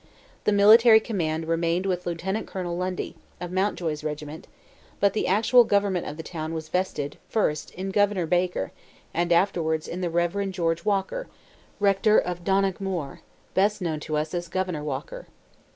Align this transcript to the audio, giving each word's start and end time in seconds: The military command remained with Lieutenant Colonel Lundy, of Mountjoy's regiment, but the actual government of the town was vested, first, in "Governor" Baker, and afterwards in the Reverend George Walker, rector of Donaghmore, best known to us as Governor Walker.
The 0.45 0.51
military 0.51 0.99
command 0.99 1.47
remained 1.47 1.85
with 1.85 2.07
Lieutenant 2.07 2.47
Colonel 2.47 2.75
Lundy, 2.75 3.15
of 3.39 3.51
Mountjoy's 3.51 4.03
regiment, 4.03 4.47
but 4.99 5.13
the 5.13 5.27
actual 5.27 5.63
government 5.63 6.07
of 6.07 6.17
the 6.17 6.23
town 6.23 6.55
was 6.55 6.69
vested, 6.69 7.19
first, 7.29 7.69
in 7.75 7.91
"Governor" 7.91 8.25
Baker, 8.25 8.71
and 9.13 9.31
afterwards 9.31 9.87
in 9.87 10.01
the 10.01 10.09
Reverend 10.09 10.55
George 10.55 10.85
Walker, 10.85 11.27
rector 11.79 12.17
of 12.17 12.43
Donaghmore, 12.43 13.19
best 13.53 13.79
known 13.79 13.99
to 13.99 14.17
us 14.17 14.33
as 14.33 14.47
Governor 14.47 14.83
Walker. 14.83 15.27